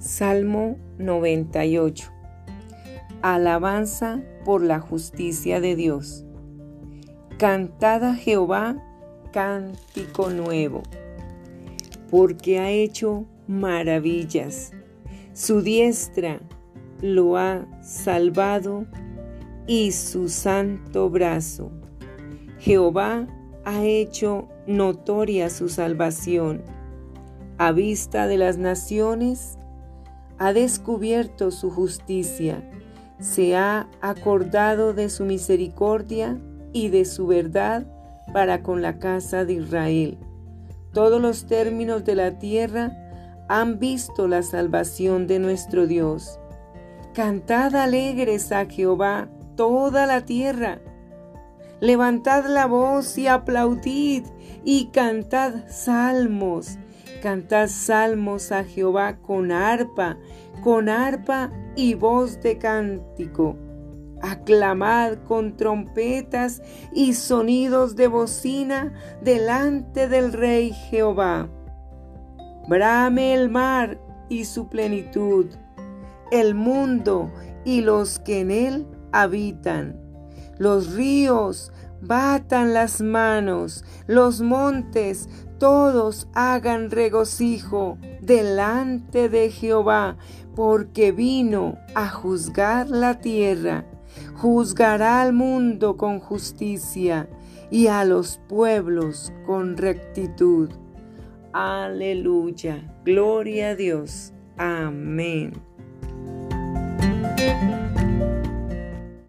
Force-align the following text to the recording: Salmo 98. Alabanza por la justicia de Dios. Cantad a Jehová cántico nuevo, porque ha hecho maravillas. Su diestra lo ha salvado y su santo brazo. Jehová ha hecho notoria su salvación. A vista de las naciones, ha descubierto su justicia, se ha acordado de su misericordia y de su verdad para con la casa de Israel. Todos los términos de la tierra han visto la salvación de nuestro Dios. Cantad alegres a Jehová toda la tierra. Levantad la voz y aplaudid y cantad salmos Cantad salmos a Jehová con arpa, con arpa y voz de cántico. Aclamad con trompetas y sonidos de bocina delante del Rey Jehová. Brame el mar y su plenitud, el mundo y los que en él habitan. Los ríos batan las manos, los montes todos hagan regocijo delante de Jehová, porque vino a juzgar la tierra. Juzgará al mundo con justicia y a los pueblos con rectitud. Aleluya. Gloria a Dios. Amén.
Salmo 0.00 0.78
98. 0.96 2.10
Alabanza 3.20 4.22
por 4.46 4.62
la 4.62 4.80
justicia 4.80 5.60
de 5.60 5.76
Dios. 5.76 6.24
Cantad 7.36 8.04
a 8.04 8.14
Jehová 8.14 8.82
cántico 9.30 10.30
nuevo, 10.30 10.82
porque 12.10 12.60
ha 12.60 12.70
hecho 12.70 13.26
maravillas. 13.46 14.72
Su 15.34 15.60
diestra 15.60 16.40
lo 17.02 17.36
ha 17.36 17.66
salvado 17.82 18.86
y 19.66 19.92
su 19.92 20.30
santo 20.30 21.10
brazo. 21.10 21.72
Jehová 22.58 23.26
ha 23.66 23.84
hecho 23.84 24.48
notoria 24.66 25.50
su 25.50 25.68
salvación. 25.68 26.62
A 27.58 27.72
vista 27.72 28.26
de 28.26 28.38
las 28.38 28.56
naciones, 28.56 29.58
ha 30.40 30.54
descubierto 30.54 31.50
su 31.50 31.70
justicia, 31.70 32.64
se 33.18 33.56
ha 33.56 33.90
acordado 34.00 34.94
de 34.94 35.10
su 35.10 35.26
misericordia 35.26 36.40
y 36.72 36.88
de 36.88 37.04
su 37.04 37.26
verdad 37.26 37.86
para 38.32 38.62
con 38.62 38.80
la 38.80 38.98
casa 38.98 39.44
de 39.44 39.52
Israel. 39.52 40.18
Todos 40.94 41.20
los 41.20 41.44
términos 41.46 42.06
de 42.06 42.14
la 42.14 42.38
tierra 42.38 42.90
han 43.50 43.78
visto 43.78 44.28
la 44.28 44.42
salvación 44.42 45.26
de 45.26 45.40
nuestro 45.40 45.86
Dios. 45.86 46.40
Cantad 47.12 47.74
alegres 47.76 48.50
a 48.50 48.64
Jehová 48.64 49.28
toda 49.56 50.06
la 50.06 50.24
tierra. 50.24 50.80
Levantad 51.80 52.46
la 52.46 52.64
voz 52.64 53.18
y 53.18 53.26
aplaudid 53.26 54.24
y 54.64 54.86
cantad 54.86 55.68
salmos 55.68 56.78
Cantad 57.20 57.68
salmos 57.68 58.50
a 58.50 58.64
Jehová 58.64 59.18
con 59.18 59.52
arpa, 59.52 60.16
con 60.62 60.88
arpa 60.88 61.52
y 61.76 61.94
voz 61.94 62.40
de 62.40 62.56
cántico. 62.56 63.56
Aclamad 64.22 65.18
con 65.26 65.56
trompetas 65.56 66.62
y 66.92 67.14
sonidos 67.14 67.94
de 67.96 68.06
bocina 68.06 68.94
delante 69.22 70.08
del 70.08 70.32
Rey 70.32 70.72
Jehová. 70.72 71.48
Brame 72.68 73.34
el 73.34 73.50
mar 73.50 74.00
y 74.28 74.44
su 74.44 74.68
plenitud, 74.68 75.46
el 76.30 76.54
mundo 76.54 77.30
y 77.64 77.82
los 77.82 78.18
que 78.18 78.40
en 78.40 78.50
él 78.50 78.86
habitan. 79.12 80.00
Los 80.58 80.94
ríos 80.94 81.72
batan 82.00 82.74
las 82.74 83.00
manos, 83.00 83.84
los 84.06 84.40
montes 84.40 85.28
todos 85.60 86.26
hagan 86.34 86.90
regocijo 86.90 87.98
delante 88.22 89.28
de 89.28 89.50
Jehová, 89.50 90.16
porque 90.56 91.12
vino 91.12 91.76
a 91.94 92.08
juzgar 92.08 92.88
la 92.88 93.20
tierra. 93.20 93.84
Juzgará 94.34 95.20
al 95.20 95.34
mundo 95.34 95.98
con 95.98 96.18
justicia 96.18 97.28
y 97.70 97.88
a 97.88 98.06
los 98.06 98.40
pueblos 98.48 99.32
con 99.44 99.76
rectitud. 99.76 100.70
Aleluya. 101.52 102.90
Gloria 103.04 103.70
a 103.70 103.74
Dios. 103.76 104.32
Amén. 104.56 105.52